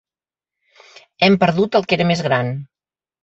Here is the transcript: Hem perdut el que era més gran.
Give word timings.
Hem 1.27 1.37
perdut 1.45 1.79
el 1.81 1.85
que 1.91 1.97
era 1.99 2.09
més 2.13 2.25
gran. 2.31 2.53